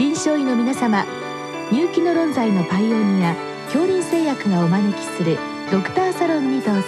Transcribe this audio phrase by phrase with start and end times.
[0.00, 1.04] 臨床医の皆様
[1.70, 3.34] 入気の論剤のパイオニア
[3.66, 5.36] 恐林製薬がお招きする
[5.70, 6.82] ドクターサロンにどうぞ。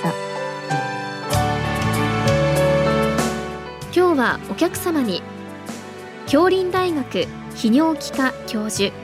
[3.94, 5.22] 今日はお客様に
[6.24, 8.94] 恐林大学泌尿器科教授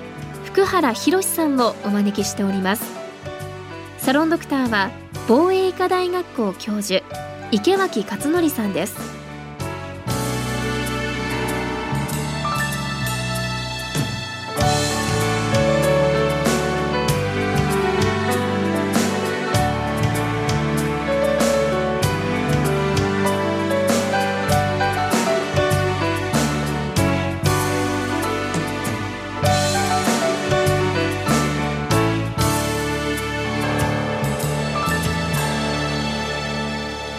[0.47, 2.85] 福原博さんをお招きしております。
[3.99, 4.89] サロンドクターは
[5.29, 7.05] 防衛医科大学校教授
[7.53, 9.18] 池脇勝則さんです。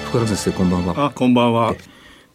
[0.09, 1.75] 福原先生こんばんはあこんばんは。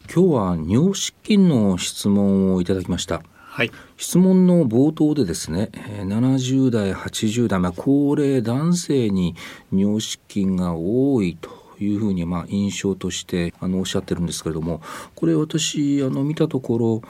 [0.08, 3.24] 今日は尿失禁の質問をいただきました。
[3.34, 3.70] はい。
[3.96, 9.34] 質問の冒頭でですねえー70代80代、まあ、高齢男性に
[9.72, 14.80] 尿失禁が多いというふうにまあ印象としてあのおっしゃってるんですけれども
[15.16, 17.02] これ私あの見たところ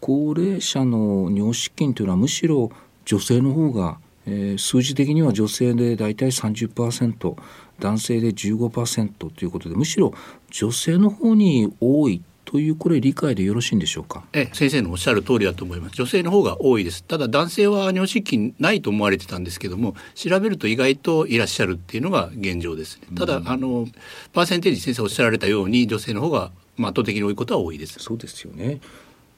[0.00, 2.72] 高齢者の尿失禁というのはむしろ
[3.04, 7.36] 女性の方が、えー数字的には女性で大体30%
[7.80, 10.12] 男性で15%ということでむしろ
[10.50, 14.24] 女性の方に多いというこれ理解でよろしいんでしょうか？
[14.32, 15.94] え先生のおっしゃる通りだと思います。
[15.94, 17.04] 女性の方が多いです。
[17.04, 23.08] ただ男性は尿失禁ないと思われてたんですけども調べると意外といらっしゃるっていうのが現状ですね。
[23.14, 23.86] ただ、あの
[24.32, 27.98] パーセンテージ先生おっしゃられたように女性の方がまあ圧倒的に多いことは多いです。
[27.98, 28.80] そうですよね。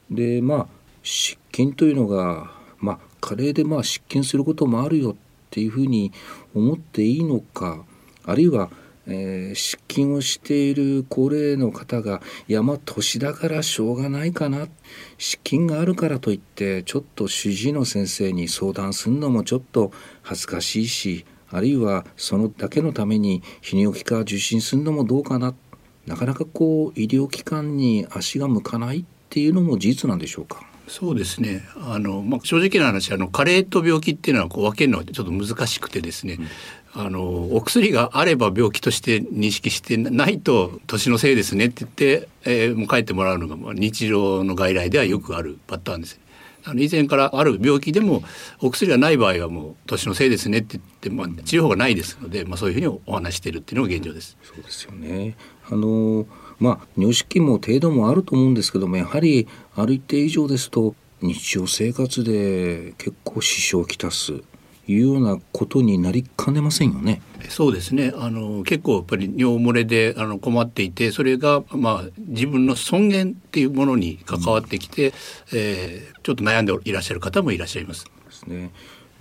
[0.09, 0.67] でまあ
[1.03, 5.15] 失禁というのがまあ加齢でまあ失禁することもあるよっ
[5.49, 6.13] ていうふうに
[6.55, 7.83] 思っていいのか
[8.25, 8.69] あるいは、
[9.07, 14.67] えー失禁をしている高齢の方がいやまあ年だからしょうがないかな
[15.17, 25.53] 失禁があるからといってちょっと主治医の先生に相談するのもちょっと恥ずかしいしあるいはそのだけのために泌尿器科受診するのもどうかな
[26.05, 30.70] なかなかこう医療機関に足が向かないっていうのも事実なんでしょうか。
[30.91, 36.37] そうですねあの、まあ、正直な話あの加齢と病気っていうのはこう分けるのはちょっと難しくてですね、
[36.93, 46.19] あのお薬があれば病気として認識してないと年のせいですねって言って、えーもう帰ってもらうのがまあ日常の外来ではよくあるパターンです。
[46.65, 48.23] あの以前からある病気でも
[48.59, 54.37] お薬がない場合はもう年のせいですねって言って、まあ、治療法がないですので、まあ、そういうふうにお話しているっていうのが現状です。
[54.43, 55.35] そうですよね。
[55.69, 56.25] あの
[56.61, 64.41] まあ尿失禁も程度もあると思うんですけどもやはりある一定以上ですと日常生活で結構支障をきたす
[64.87, 67.21] いうようなことになりかねませんよね。
[67.49, 75.13] そうですねあの結構やっぱり尿漏れであの困っていてそれが、まあ、自分の尊厳っていうものに関わってきて、
[75.53, 78.05] えーちょっと悩んでいらっしゃる方もいらっしゃいます。
[78.05, 78.71] ですね。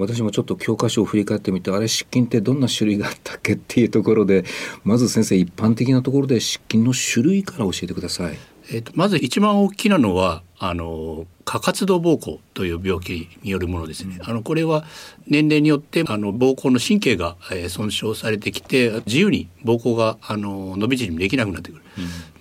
[0.01, 4.45] 私もちょっと教科書を振り返ってみてあれ失禁ってどんな種類があったっけっていうところで
[4.85, 8.39] まず先生一般的なところで失禁の種類から教えてください。
[8.73, 14.19] えーとまず一番大きなのはあの過活動膀胱という病気によるものですね。
[14.23, 14.85] あのこれは
[15.27, 21.83] 年齢によってあの膀胱の神経が、えー損傷されてきて自由に膀胱があの伸び縮みできなくなってくる。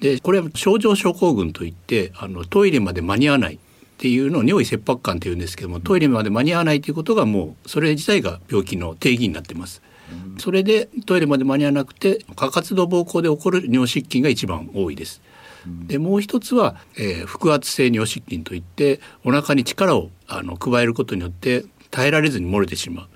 [0.02, 3.60] でこれは症状症候群といってあのトイレまで間に合わない
[4.00, 9.82] っていうのを尿意切迫感っていうんですけどもトイレまで間に合わないということがもうそれ自体が病気の定義になってます。
[10.40, 15.22] それでトイレまで間に合わなくて過活動膀胱で起こる尿失禁が一番多いです。
[15.88, 23.08] でもう一つは、えー腹圧性尿失禁といってお腹に力をあの加えることによって耐えられずに漏れてしまう。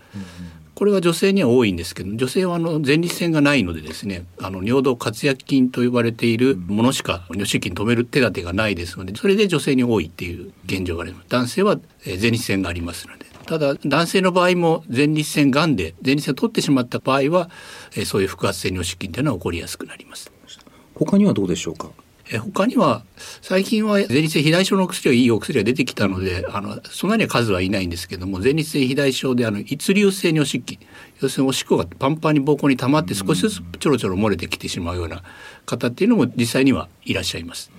[0.76, 17.50] これは女性には多いんですけど女性はあの前立腺がないのでですねあの尿道括約筋と呼ばれているものしか尿失禁止める手立てがないですのでそれで女性に多いっていう現状があります男性は前立腺がありますのでただ男性の場合も前立腺がんで前立腺を取ってしまった場合は
[18.06, 20.32] そういう腹圧性尿失禁というのは起こりやすくなります。
[20.96, 21.90] 他にはどうでしょうか？
[22.32, 23.04] え他には
[23.42, 30.80] 最近は前立腺肥大症の薬はいいお薬が出てきたのであのそんなには数はいないんですけども前立腺肥大症であの一流性尿失禁
[31.22, 35.22] 要するにおしっこがパンパンに膀胱に溜まって少しずつちょろちょろ漏れてきてしまうような
[35.66, 37.72] 方っていうのも実際にはいらっしゃいます。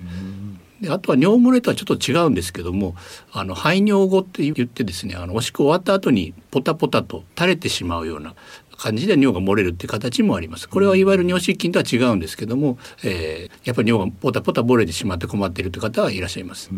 [0.81, 2.95] であとは尿漏れとはちょっと違うんですけども
[3.33, 8.35] あの排尿後って言ってですねあのおしっこ終わった後にポタポタと垂れてしまうような
[8.77, 10.69] 感じで尿が漏れるっていう形もあります。
[10.69, 16.71] これはいわゆる尿失禁とは違うんですけども、えーやっぱり尿がポタポタ漏れてしまって困っているという方はいらっしゃいます。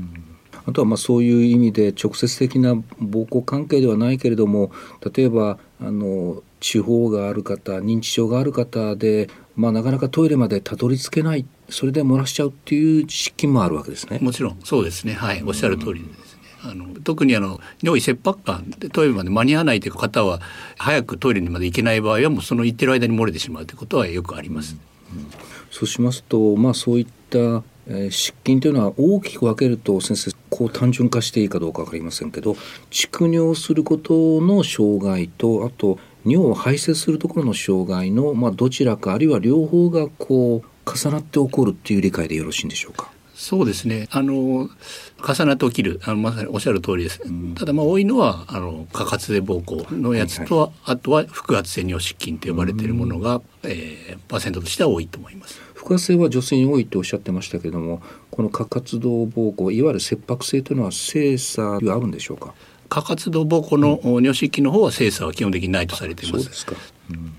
[0.67, 4.73] あとはまあそういう意味で直接的な膀胱関係ではないけれども
[5.15, 14.19] 例えばあの地方がある方認知症がある方で、まあ、なかなかトイレまでたどり着けないそれで漏らしちゃうっていう失禁もあるわけですね。
[14.21, 15.15] もちろんそうですね。
[15.15, 16.26] はい、おっしゃる通りですね。
[16.71, 20.41] あの特にあの尿意切迫感でトイレまで間に合わないという方は
[20.79, 24.77] 早くトイレにまで行けない場合はもうその行ってる間に漏れてしまうということはよくあります。
[25.13, 25.27] うん、
[25.71, 32.57] そうしますとまあそういったえー、湿菌というのは大きく分けると先生こう単純化していいかどうか分かりませんけど
[32.91, 43.11] 蓄尿することの障害とあと尿を排泄するところの障害の、まあ、どちらかあるいは両方がこう重なって起こるっていう理解でよろしいんでしょうか？
[43.39, 44.09] そうですね。
[44.11, 47.21] あの重なって起きるあのまさにおっしゃる通りです。
[47.23, 55.61] うん、ただまあ多いのはあの過活性膀胱のやつと、はいはい、あとは腹圧性尿失禁と呼ばれているものが、うん、えー、パーセントとしては多いと思います。
[55.75, 58.01] 腹圧性は女性に多いとおっしゃってましたけれども、
[58.31, 62.55] この過活動膀胱いわゆる切迫性というのは精査はあるんでしょうか？
[62.89, 66.45] 過活動膀胱の尿失禁の方は精査は基本的にないとされています。
[66.45, 66.77] そうですか。
[67.11, 67.33] うん、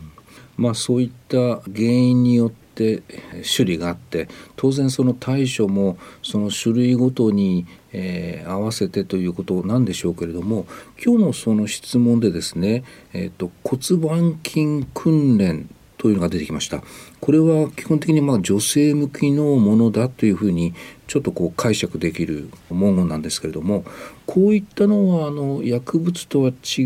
[0.57, 3.01] まあそういった原因によってって
[3.43, 10.67] 種類があって当然その対処もその種類ごとに、えー、合わせてということなんでしょうけれども
[11.03, 12.83] 今日のその質問でですね、
[13.13, 16.83] えーと、骨盤筋訓練というのが出てきました。
[17.19, 20.75] これは基本的にまあ女性向きのものだというふうに
[21.07, 23.83] ちょっとこう解釈できる文言なんですけれども
[24.27, 26.83] こういったのはあの薬物とは違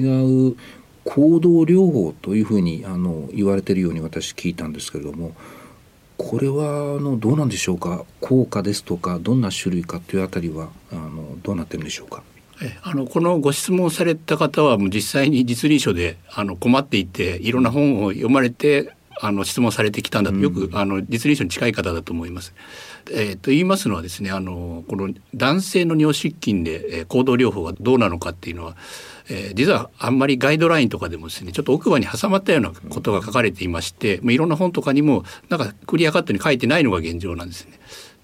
[0.52, 0.56] う
[1.04, 5.34] 行動療法というふうにあの言われているように私聞いたんですけれども
[6.24, 8.06] これはあのどうなんでしょうか？
[8.20, 12.24] 効果ですとかどんな種類かというあたりはあのどうなってるんでしょうか？
[12.84, 18.92] あのこのご質問された方はもう実際に実臨書であの困っていていろんな本を読まれて
[19.22, 22.54] あの質問されてきたんだと、よくあの実臨書に近い方だと思います。
[23.12, 28.76] えー、と言いますのはですねあのこの男性の尿失禁で、えー、行動療法がどうなのかっていうのは
[29.30, 37.80] えー、実はあんまりガイドラインとかでもですねちょっと奥歯に挟まったようなことが書かれていまして、まあ、いろんな本とかにもなんかクリアカットに書いてないのが現状なんですね。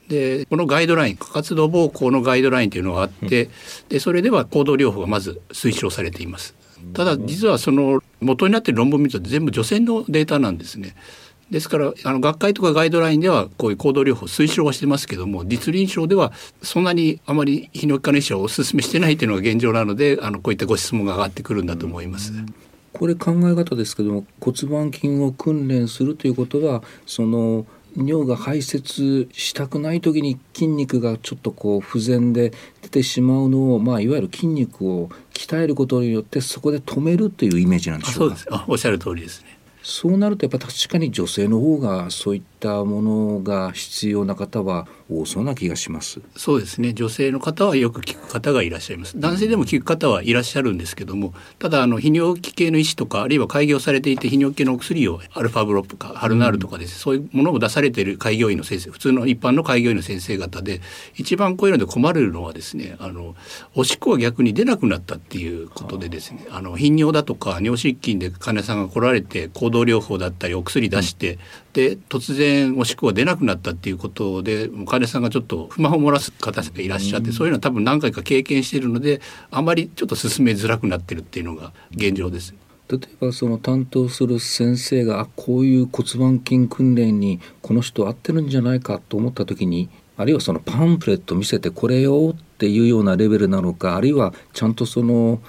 [0.09, 3.49] でこのガイドライン活動膀胱のガイドラインというのがあって
[3.89, 6.55] でそれでは行動療法がまず推奨されています。
[6.93, 10.95] ただ実はその元になっている論文見ると全部女性のデータなんですね。
[11.51, 22.33] ですからあの学会とかガイドラインではこういう行動療法推奨はしてますけども実臨床ではそんなにあまり泌尿器科の医師はお勧めしてないというのが現状なのであのこういったご質問が上がってくるんだと思います。
[22.91, 27.65] これ考え方ですけども骨盤筋を訓練するということはその
[27.97, 38.35] 尿が排泄したくない時に筋肉がちょっとこう不全で出てしまうのを、まあ、いわゆる筋肉を鍛えることによってそこで止めるというイメージなんでしょうか？
[38.37, 39.57] そうですあおっしゃる通りですね。
[39.83, 46.21] そうなるとやっぱ確かに女性の方がそういったものが必要な方は多そうな気がします。
[46.35, 46.93] そうですね。
[46.93, 49.19] 女性の方はよく聞く方がいらっしゃいます。
[49.19, 60.81] 男性でも聞く方はいらっしゃるんですけどもただあの泌尿器系の医師とかあるいは開業されていて泌尿器系のお薬をアルファブロップかハルナールとかです、うん、そういうものを出されている開業医の先生普通の一般の開業医の先生方で
[61.15, 63.35] 一番こういうので困るのはですねあの
[63.75, 71.39] おしっこが逆に出なくなったっていうことでですねあの頻尿だとか尿失禁で患者さんが来られて行動療法だったりお薬出して、うん、
[71.73, 72.46] で突然
[72.77, 79.21] おしっこが出なくなったっていうことで患者さんがちょっと不満を漏らす方がいらっしゃって、うん、そういうのは多分何回か経験しているので
[79.51, 82.53] あまりちょっと進めづらくなってるっていうのが現状です。
[82.89, 95.39] 例えばその担当する先生がこういう骨盤筋訓練にこの人合ってるんじゃないかと思った時にあるいはそのパンフレット見せてこれよっていうようなレベルなのかあるいはちゃんとその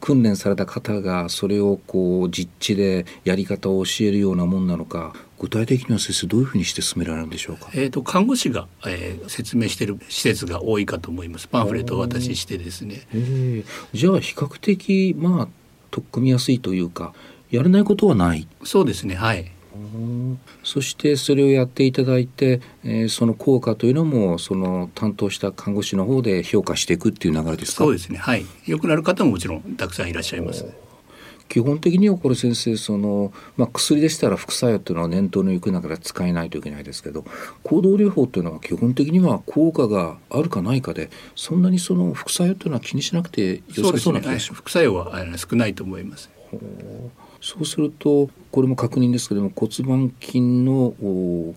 [0.00, 7.70] 訓練された方がそれをこう実地でやり方を教えるようなもんなのか具体的には先生どういうふうにして進められるんでしょうか？
[7.74, 11.46] えっ、ー、と看護師が、えー、説明している施設が多いかと思います。
[11.46, 13.06] パンフレットを渡ししてですね。
[13.12, 15.48] えー、じゃあ比較的まあ
[15.90, 17.14] 取っ組みやすいというか
[17.50, 18.48] やれないことはない？
[18.64, 19.52] そうですねはい。
[20.62, 27.84] そしてそれをやっていただいて、えー、その効果というのもその担当した看護師の方で評価していくっていう流れですか？
[27.84, 28.18] そうですね。
[28.18, 28.44] はい。
[28.66, 30.66] 良くなる方ももちろんたくさんいらっしゃいます。
[31.48, 37.24] 基本的にはこれ先生その、まあ、薬でしたら副作用というのは念頭に置くながら使えないといけないですけど
[37.62, 46.30] 行動療法というのは基本的には効果があるかないかでそんなにその副作用というのは気にしなくて良さそうな気がします、ね、副作用は少ないと思います。
[47.40, 50.94] そうするとこれも確認ですけども骨盤筋の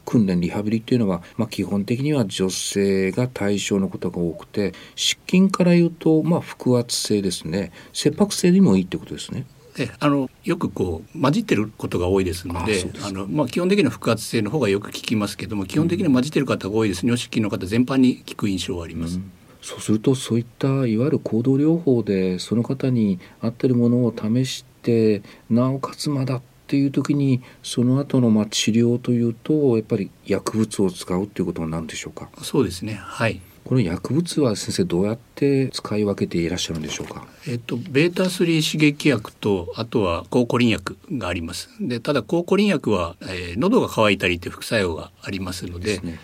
[0.06, 9.46] 訓練リハビリっていうのは、まあ、基本的には女性が対象のことが多くて湿筋から言うと、まあ、腹圧性ですね切迫性でもいいってことですね。
[9.78, 19.18] えあのよくこう混じってることが多いですのであの、まあ、基本的には腹圧性の方がよく聞きますけども基本的には混じってる方が多いです、尿失禁の方全般に聞く印象はあります。
[19.18, 19.32] うん
[19.62, 32.30] そうするとそういったいわゆる行動療法でその方に合ってるものを試してなおかつまだっていう時にその後のま治療というとやっぱり薬物を使うということになるんでしょうか？
[32.44, 32.94] そうですね。
[32.94, 33.42] はい。
[33.70, 37.28] この薬物は先生どうやって使い分けていらっしゃるんでしょうか？
[37.48, 41.70] えっとベータ3刺激薬とあとは抗コリン薬があります。
[41.80, 46.00] でただ抗コリン薬は、えー、喉が渇いたりって副作用がありますので。
[46.00, 46.20] でね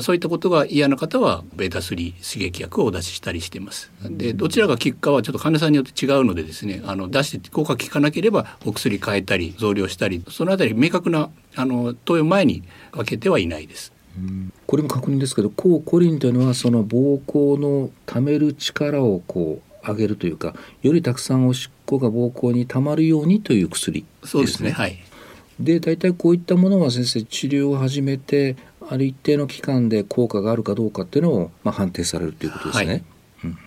[0.00, 3.90] そういったことが嫌な方はベータ3刺激薬をお出ししたりしています。
[4.02, 13.92] でどちらが効くかはちょっと患者さんによって違うのでですねあの出して効果効かなければお薬変えたり増量したりそのあたり明確なあの投与前に分けてはいないです。
[14.66, 24.28] これも確認ですけど抗コリンというのはその膀胱の溜める力をこう上げるというかよりたくさんおしっこが膀胱に溜まるようにという薬ですね。
[24.30, 24.70] そうですね。
[24.70, 24.98] はい。
[25.60, 28.56] で大体こういったものは先生治療を始めて
[28.88, 32.86] ある一定の期間で効果があるかどうかっていうのを、まあ、判定されるということですね。
[32.86, 33.04] はい、
[33.44, 33.58] うん、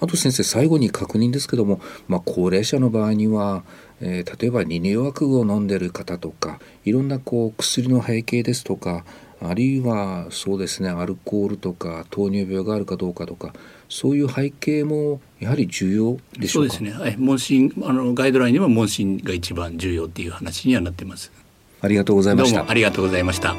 [0.00, 3.64] あと先生最後に確認ですけども、まあ、高齢者の場合には、
[4.00, 9.04] えー、例えば利尿薬を飲んでる方とかいろんなこう薬の背景ですとか
[9.44, 13.52] あるいはそうですねアルコールとか糖尿病があるかどうかとか
[13.88, 16.74] そういう背景もやはり重要でしょうか？
[16.74, 21.32] そうですね、はい、問診あのガイドラインには問診が一番重要っていう話にはなってます。
[21.80, 22.70] ありがとうございました。
[22.70, 23.56] ありがとうございました。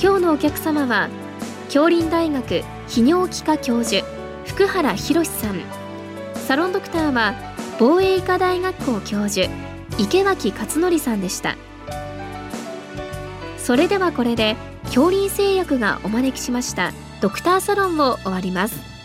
[0.00, 1.08] 今日のお客様は
[1.68, 4.04] 京林大学泌尿器科教授
[4.46, 5.60] 福原博さん。
[6.34, 7.34] サロンドクターは
[7.78, 9.46] 防衛医科大学校教授
[9.98, 11.56] 池脇勝則さんでした。
[13.58, 18.97] それではこれで恐林製薬がお招きしましたドクターサロンを終わります。